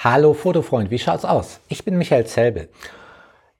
[0.00, 1.58] Hallo Fotofreund, wie schaut's aus?
[1.66, 2.68] Ich bin Michael Zelbel.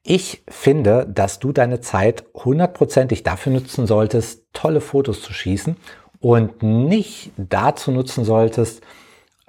[0.03, 5.75] Ich finde, dass du deine Zeit hundertprozentig dafür nutzen solltest, tolle Fotos zu schießen
[6.21, 8.81] und nicht dazu nutzen solltest,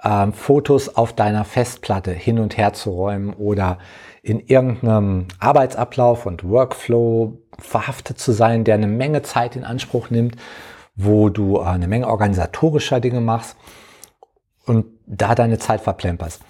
[0.03, 3.77] ähm, Fotos auf deiner Festplatte hin und her zu räumen oder
[4.21, 10.35] in irgendeinem Arbeitsablauf und Workflow verhaftet zu sein, der eine Menge Zeit in Anspruch nimmt,
[10.97, 13.55] wo du äh, eine Menge organisatorischer Dinge machst
[14.65, 16.41] und da deine Zeit verplemperst.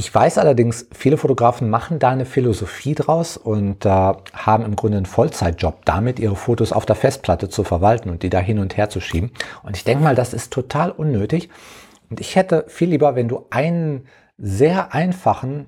[0.00, 3.88] Ich weiß allerdings, viele Fotografen machen da eine Philosophie draus und äh,
[4.32, 8.30] haben im Grunde einen Vollzeitjob damit, ihre Fotos auf der Festplatte zu verwalten und die
[8.30, 9.30] da hin und her zu schieben.
[9.62, 11.50] Und ich denke mal, das ist total unnötig.
[12.08, 14.06] Und ich hätte viel lieber, wenn du einen
[14.38, 15.66] sehr einfachen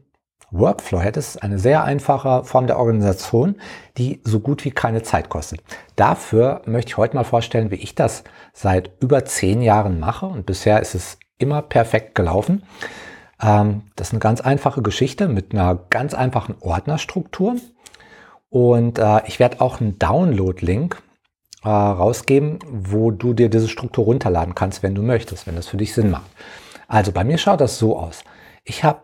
[0.51, 3.57] Workflow hättest, eine sehr einfache Form der Organisation,
[3.99, 5.61] die so gut wie keine Zeit kostet.
[5.95, 8.25] Dafür möchte ich heute mal vorstellen, wie ich das
[8.55, 12.63] seit über zehn Jahren mache und bisher ist es immer perfekt gelaufen.
[13.43, 17.57] Ähm, das ist eine ganz einfache Geschichte mit einer ganz einfachen Ordnerstruktur.
[18.49, 21.03] Und äh, ich werde auch einen Download-Link
[21.65, 25.77] äh, rausgeben, wo du dir diese Struktur runterladen kannst, wenn du möchtest, wenn das für
[25.77, 26.31] dich Sinn macht.
[26.89, 28.23] Also bei mir schaut das so aus.
[28.65, 29.03] Ich habe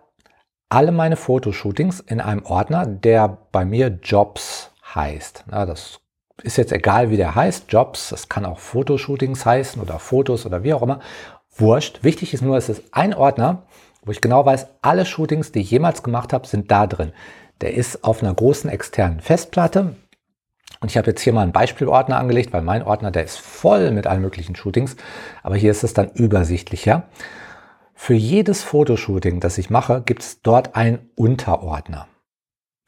[0.69, 5.45] alle meine Fotoshootings in einem Ordner, der bei mir Jobs heißt.
[5.51, 6.01] Ja, das
[6.43, 10.63] ist jetzt egal, wie der heißt, Jobs, das kann auch Fotoshootings heißen oder Fotos oder
[10.63, 11.01] wie auch immer.
[11.57, 12.05] Wurscht.
[12.05, 13.63] Wichtig ist nur, es ist ein Ordner,
[14.09, 17.13] wo ich genau weiß, alle Shootings, die ich jemals gemacht habe, sind da drin.
[17.61, 19.97] Der ist auf einer großen externen Festplatte.
[20.81, 23.91] Und ich habe jetzt hier mal einen Beispielordner angelegt, weil mein Ordner, der ist voll
[23.91, 24.97] mit allen möglichen Shootings.
[25.43, 27.03] Aber hier ist es dann übersichtlicher.
[27.95, 32.07] Für jedes Fotoshooting, das ich mache, gibt es dort einen Unterordner,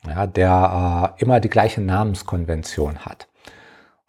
[0.06, 3.28] ja, der äh, immer die gleiche Namenskonvention hat.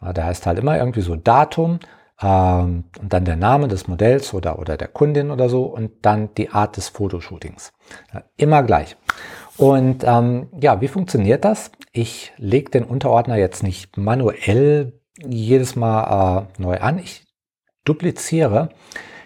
[0.02, 1.80] Ja, der heißt halt immer irgendwie so Datum,
[2.22, 6.34] ähm, und dann der Name des Modells oder, oder der Kundin oder so und dann
[6.36, 7.74] die Art des Fotoshootings.
[8.14, 8.96] Ja, immer gleich.
[9.58, 11.72] Und ähm, ja, wie funktioniert das?
[11.92, 17.00] Ich lege den Unterordner jetzt nicht manuell jedes Mal äh, neu an.
[17.00, 17.26] Ich
[17.84, 18.70] dupliziere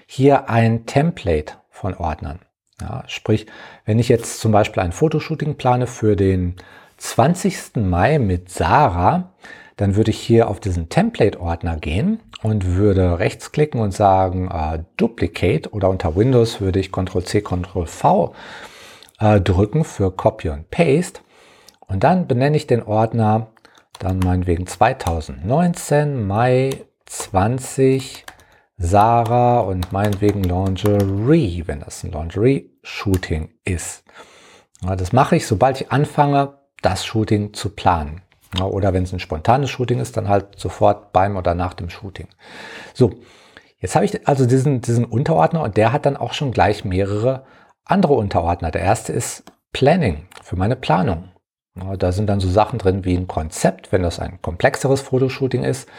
[0.08, 2.40] hier ein Template von Ordnern.
[2.82, 3.46] Ja, sprich,
[3.86, 6.56] wenn ich jetzt zum Beispiel ein Fotoshooting plane für den
[6.98, 7.78] 20.
[7.78, 9.34] Mai mit Sarah,
[9.78, 15.74] dann würde ich hier auf diesen Template-Ordner gehen und würde rechtsklicken und sagen äh, Duplicate
[15.74, 18.34] oder unter Windows würde ich Ctrl-C, Ctrl-V
[19.20, 21.22] äh, drücken für Copy und Paste
[21.88, 23.48] und dann benenne ich den Ordner
[24.00, 26.72] dann meinetwegen 2019 Mai
[27.06, 28.26] 20
[28.78, 34.04] Sarah und meinetwegen Lingerie, wenn das ein Lingerie-Shooting ist.
[34.82, 38.22] Das mache ich, sobald ich anfange, das Shooting zu planen.
[38.62, 42.28] Oder wenn es ein spontanes Shooting ist, dann halt sofort beim oder nach dem Shooting.
[42.94, 43.12] So,
[43.80, 47.46] jetzt habe ich also diesen, diesen Unterordner und der hat dann auch schon gleich mehrere
[47.84, 48.72] andere Unterordner.
[48.72, 51.30] Der erste ist Planning für meine Planung.
[51.98, 55.90] Da sind dann so Sachen drin wie ein Konzept, wenn das ein komplexeres Fotoshooting ist.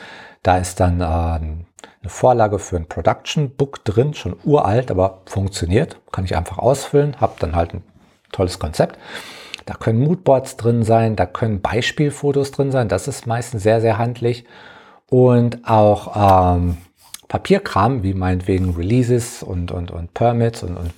[0.42, 1.66] Da ist dann äh, eine
[2.06, 6.00] Vorlage für ein Production Book drin, schon uralt, aber funktioniert.
[6.12, 7.82] Kann ich einfach ausfüllen, habe dann halt ein
[8.32, 8.98] tolles Konzept.
[9.66, 12.88] Da können Moodboards drin sein, da können Beispielfotos drin sein.
[12.88, 14.44] Das ist meistens sehr, sehr handlich.
[15.10, 16.78] Und auch ähm,
[17.28, 20.94] Papierkram, wie meinetwegen Releases und, und, und Permits und, und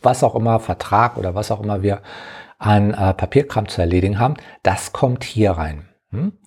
[0.00, 2.02] was auch immer, Vertrag oder was auch immer wir
[2.58, 5.88] an äh, Papierkram zu erledigen haben, das kommt hier rein.
[6.10, 6.38] Hm?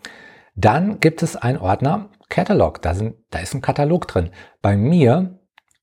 [0.56, 4.32] Dann gibt es einen Ordner Catalog, da, sind, da ist ein Katalog drin.
[4.62, 5.40] Bei mir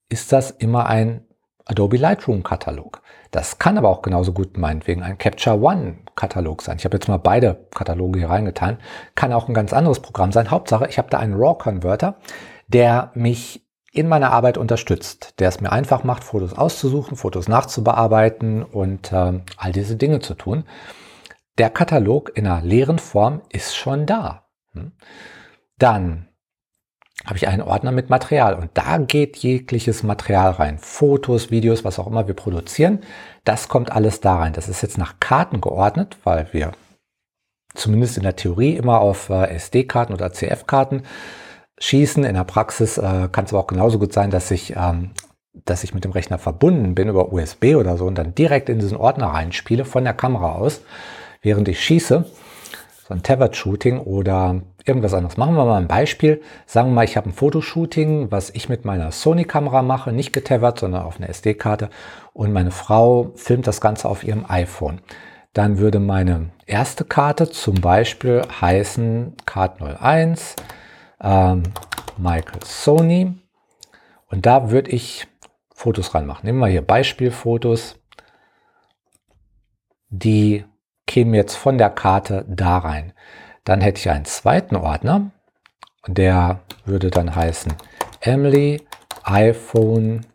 [0.09, 1.25] ist das immer ein
[1.65, 3.01] Adobe Lightroom Katalog.
[3.33, 6.77] Das kann aber auch genauso gut meinetwegen ein Capture One Katalog sein.
[6.77, 8.77] Ich habe jetzt mal beide Kataloge hier reingetan.
[9.15, 10.51] Kann auch ein ganz anderes Programm sein.
[10.51, 12.17] Hauptsache, ich habe da einen RAW Converter,
[12.67, 18.61] der mich in meiner Arbeit unterstützt, der es mir einfach macht, Fotos auszusuchen, Fotos nachzubearbeiten
[18.61, 20.65] und äh, all diese Dinge zu tun.
[21.57, 24.45] Der Katalog in einer leeren Form ist schon da.
[24.73, 24.91] Hm?
[25.79, 26.27] Dann
[27.25, 30.77] habe ich einen Ordner mit Material und da geht jegliches Material rein.
[30.77, 32.99] Fotos, Videos, was auch immer wir produzieren.
[33.45, 34.53] Das kommt alles da rein.
[34.53, 36.73] Das ist jetzt nach Karten geordnet, weil wir
[37.73, 41.03] zumindest in der Theorie immer auf äh, SD-Karten oder CF-Karten
[41.79, 42.23] schießen.
[42.23, 45.11] In der Praxis äh, kann es aber auch genauso gut sein, dass ich, ähm,
[45.65, 48.79] dass ich mit dem Rechner verbunden bin über USB oder so und dann direkt in
[48.79, 50.81] diesen Ordner reinspiele von der Kamera aus,
[51.41, 52.25] während ich schieße
[53.07, 55.37] so ein Tethered-Shooting oder irgendwas anderes.
[55.37, 56.41] Machen wir mal ein Beispiel.
[56.65, 60.79] Sagen wir mal, ich habe ein Fotoshooting, was ich mit meiner Sony-Kamera mache, nicht getethert,
[60.79, 61.89] sondern auf einer SD-Karte
[62.33, 65.01] und meine Frau filmt das Ganze auf ihrem iPhone.
[65.53, 70.55] Dann würde meine erste Karte zum Beispiel heißen Card 01
[71.21, 71.63] ähm,
[72.17, 73.33] Michael Sony
[74.27, 75.27] und da würde ich
[75.73, 76.45] Fotos reinmachen.
[76.45, 77.99] Nehmen wir hier Beispielfotos.
[80.09, 80.65] die
[81.07, 83.13] kämen jetzt von der Karte da rein.
[83.63, 85.31] Dann hätte ich einen zweiten Ordner,
[86.07, 87.73] der würde dann heißen
[88.19, 88.81] Emily
[89.23, 90.25] iPhone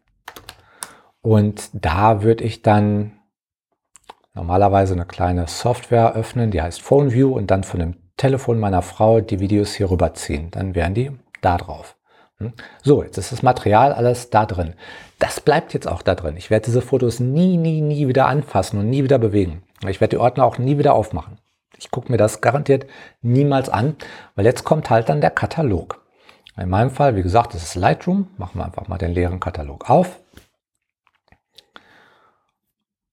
[1.21, 3.13] und da würde ich dann
[4.35, 8.83] normalerweise eine kleine Software öffnen, die heißt Phone View und dann von dem Telefon meiner
[8.83, 10.51] Frau die Videos hier rüberziehen.
[10.51, 11.11] Dann wären die
[11.41, 11.97] da drauf.
[12.39, 12.53] Hm?
[12.83, 14.75] So, jetzt ist das Material alles da drin.
[15.19, 16.37] Das bleibt jetzt auch da drin.
[16.37, 19.63] Ich werde diese Fotos nie, nie, nie wieder anfassen und nie wieder bewegen.
[19.87, 21.39] Ich werde die Ordner auch nie wieder aufmachen.
[21.79, 22.87] Ich gucke mir das garantiert
[23.23, 23.97] niemals an,
[24.35, 26.05] weil jetzt kommt halt dann der Katalog.
[26.57, 28.31] In meinem Fall, wie gesagt, das ist Lightroom.
[28.37, 30.21] Machen wir einfach mal den leeren Katalog auf.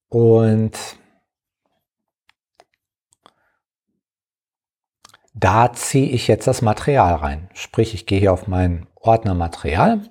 [0.09, 0.77] Und
[5.35, 7.49] da ziehe ich jetzt das Material rein.
[7.53, 10.09] Sprich, ich gehe hier auf meinen Ordner Material,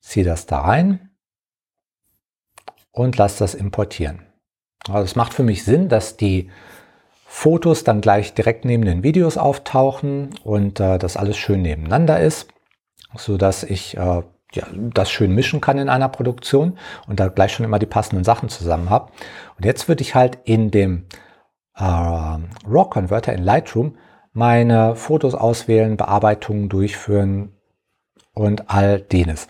[0.00, 1.10] ziehe das da rein
[2.92, 4.29] und lasse das importieren.
[4.92, 6.50] Also es macht für mich Sinn, dass die
[7.26, 12.48] Fotos dann gleich direkt neben den Videos auftauchen und äh, das alles schön nebeneinander ist,
[13.16, 14.22] so dass ich äh,
[14.52, 16.76] ja, das schön mischen kann in einer Produktion
[17.06, 19.12] und da gleich schon immer die passenden Sachen zusammen habe.
[19.56, 21.06] Und jetzt würde ich halt in dem
[21.76, 23.96] äh, RAW Converter in Lightroom
[24.32, 27.52] meine Fotos auswählen, Bearbeitungen durchführen
[28.32, 29.48] und all jenes.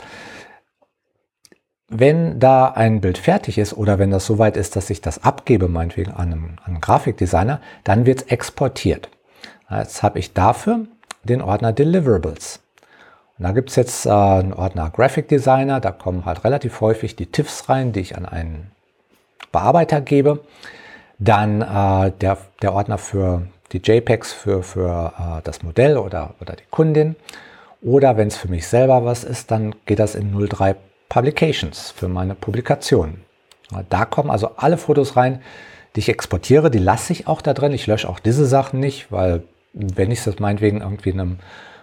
[1.93, 5.67] Wenn da ein Bild fertig ist oder wenn das soweit ist, dass ich das abgebe,
[5.67, 9.09] meinetwegen an einen, an einen Grafikdesigner, dann wird es exportiert.
[9.69, 10.87] Jetzt habe ich dafür
[11.25, 12.61] den Ordner Deliverables.
[13.39, 17.17] Und da gibt es jetzt äh, einen Ordner Graphic Designer, da kommen halt relativ häufig
[17.17, 18.71] die TIFFs rein, die ich an einen
[19.51, 20.45] Bearbeiter gebe.
[21.19, 23.43] Dann äh, der, der Ordner für
[23.73, 27.17] die JPEGs für, für äh, das Modell oder, oder die Kundin.
[27.83, 30.77] Oder wenn es für mich selber was ist, dann geht das in 03
[31.11, 33.21] Publications für meine Publikation.
[33.91, 35.43] Da kommen also alle Fotos rein,
[35.95, 37.73] die ich exportiere, die lasse ich auch da drin.
[37.73, 39.43] Ich lösche auch diese Sachen nicht, weil
[39.73, 41.39] wenn ich das meinetwegen irgendwie einem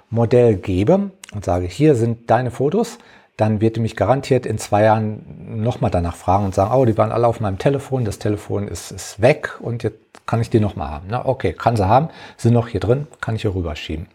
[0.09, 2.97] Modell gebe und sage, hier sind deine Fotos,
[3.35, 6.97] dann wird die mich garantiert in zwei Jahren nochmal danach fragen und sagen, oh, die
[6.97, 10.59] waren alle auf meinem Telefon, das Telefon ist, ist weg und jetzt kann ich die
[10.59, 11.07] nochmal haben.
[11.09, 14.07] Na, okay, kann sie haben, sind noch hier drin, kann ich hier rüberschieben.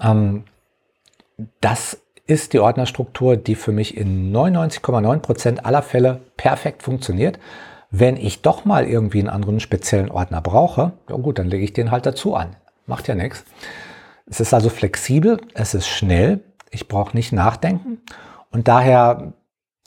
[0.00, 0.44] Ähm,
[1.60, 7.38] das ist die Ordnerstruktur, die für mich in 99,9% aller Fälle perfekt funktioniert.
[7.90, 11.72] Wenn ich doch mal irgendwie einen anderen speziellen Ordner brauche, ja gut, dann lege ich
[11.72, 12.56] den halt dazu an.
[12.86, 13.44] Macht ja nichts.
[14.26, 17.98] Es ist also flexibel, es ist schnell, ich brauche nicht nachdenken
[18.50, 19.34] und daher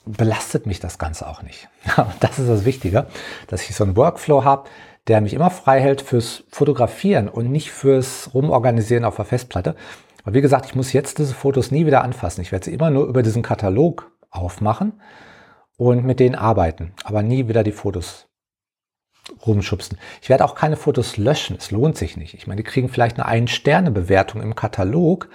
[0.04, 1.68] belastet mich das Ganze auch nicht.
[2.20, 3.06] das ist das Wichtige,
[3.48, 4.68] dass ich so einen Workflow habe,
[5.08, 9.74] der mich immer frei hält fürs Fotografieren und nicht fürs Rumorganisieren auf der Festplatte.
[10.28, 12.42] Aber wie gesagt, ich muss jetzt diese Fotos nie wieder anfassen.
[12.42, 15.00] Ich werde sie immer nur über diesen Katalog aufmachen
[15.78, 18.26] und mit denen arbeiten, aber nie wieder die Fotos
[19.46, 19.96] rumschubsen.
[20.20, 21.56] Ich werde auch keine Fotos löschen.
[21.58, 22.34] Es lohnt sich nicht.
[22.34, 25.30] Ich meine, die kriegen vielleicht eine Ein-Sterne-Bewertung im Katalog,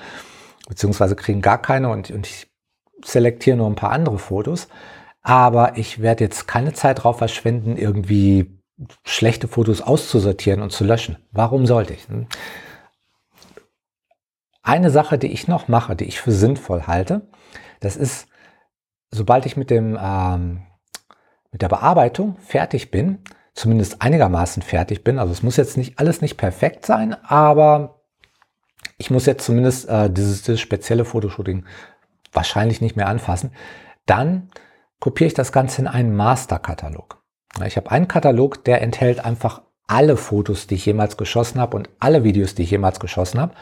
[0.67, 2.51] beziehungsweise kriegen gar keine und, und ich
[3.03, 4.67] selektiere nur ein paar andere Fotos.
[5.23, 8.59] Aber ich werde jetzt keine Zeit darauf verschwenden, irgendwie
[9.03, 11.17] schlechte Fotos auszusortieren und zu löschen.
[11.31, 12.05] Warum sollte ich?
[14.63, 17.27] Eine Sache, die ich noch mache, die ich für sinnvoll halte,
[17.81, 18.27] das ist,
[19.11, 20.63] sobald ich mit, dem, ähm,
[21.51, 23.19] mit der Bearbeitung fertig bin,
[23.53, 28.01] zumindest einigermaßen fertig bin, also es muss jetzt nicht alles nicht perfekt sein, aber
[28.97, 31.65] ich muss jetzt zumindest äh, dieses, dieses spezielle Fotoshooting
[32.31, 33.51] wahrscheinlich nicht mehr anfassen,
[34.05, 34.49] dann
[34.99, 37.21] kopiere ich das Ganze in einen Masterkatalog.
[37.65, 41.89] Ich habe einen Katalog, der enthält einfach alle Fotos, die ich jemals geschossen habe und
[41.99, 43.53] alle Videos, die ich jemals geschossen habe.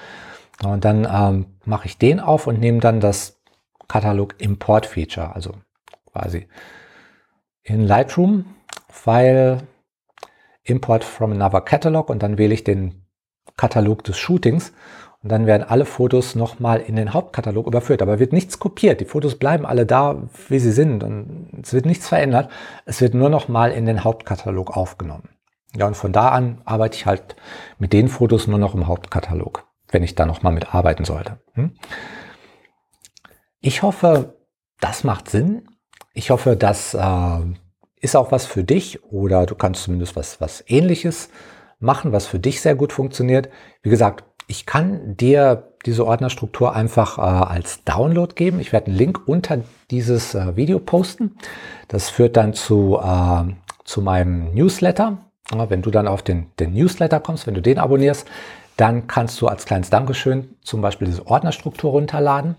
[0.63, 3.41] Und dann ähm, mache ich den auf und nehme dann das
[3.88, 5.53] Katalog Import Feature, also
[6.12, 6.48] quasi
[7.63, 8.46] in Lightroom,
[8.89, 9.63] File
[10.63, 13.05] Import from another Catalog und dann wähle ich den
[13.58, 14.74] Katalog des Shootings
[15.24, 18.01] und dann werden alle Fotos nochmal in den Hauptkatalog überführt.
[18.01, 19.01] Aber wird nichts kopiert.
[19.01, 22.50] Die Fotos bleiben alle da, wie sie sind und es wird nichts verändert.
[22.86, 25.29] Es wird nur nochmal in den Hauptkatalog aufgenommen.
[25.75, 27.36] Ja, und von da an arbeite ich halt
[27.77, 31.39] mit den Fotos nur noch im Hauptkatalog wenn ich da nochmal mit arbeiten sollte.
[31.53, 31.75] Hm?
[33.60, 34.38] Ich hoffe,
[34.79, 35.67] das macht Sinn.
[36.13, 37.39] Ich hoffe, das äh,
[38.01, 41.29] ist auch was für dich oder du kannst zumindest was, was ähnliches
[41.79, 43.50] machen, was für dich sehr gut funktioniert.
[43.83, 48.60] Wie gesagt, ich kann dir diese Ordnerstruktur einfach äh, als Download geben.
[48.60, 51.38] Ich werde einen Link unter dieses äh, Video posten.
[51.88, 53.43] Das führt dann zu, äh,
[53.86, 55.17] zu meinem Newsletter.
[55.53, 58.25] Wenn du dann auf den, den Newsletter kommst, wenn du den abonnierst,
[58.81, 62.55] dann kannst du als kleines Dankeschön zum Beispiel diese Ordnerstruktur runterladen.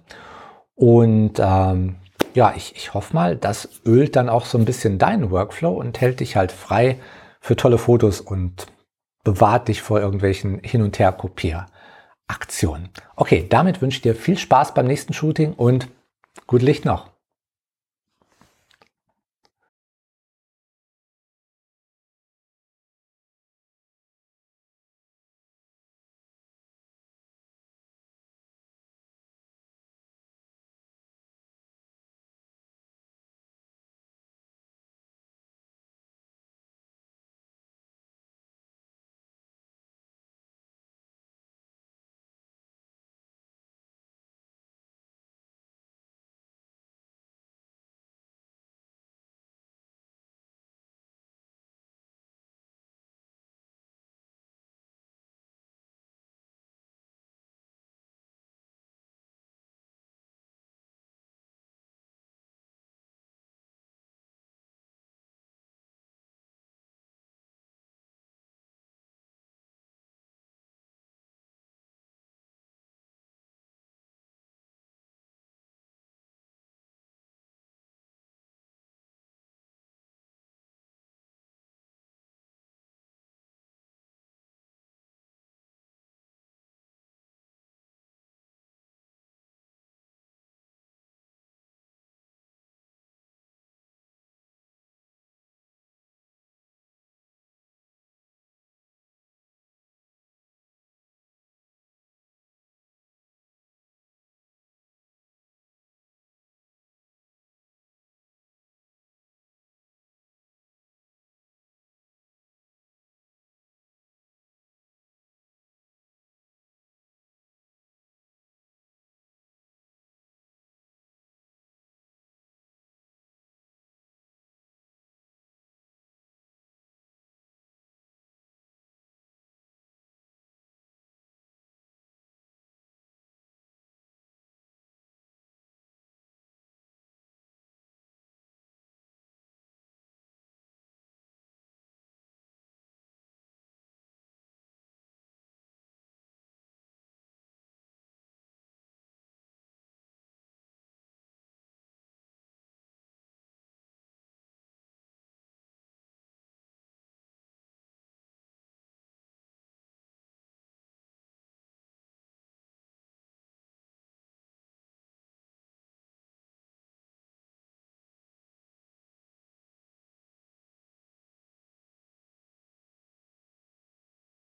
[0.76, 1.96] Und ähm,
[2.34, 6.00] ja, ich, ich hoffe mal, das ölt dann auch so ein bisschen deinen Workflow und
[6.00, 7.00] hält dich halt frei
[7.40, 8.68] für tolle Fotos und
[9.24, 12.90] bewahrt dich vor irgendwelchen Hin- und Her-Kopieraktionen.
[13.16, 15.88] Okay, damit wünsche ich dir viel Spaß beim nächsten Shooting und
[16.46, 17.11] gut Licht noch.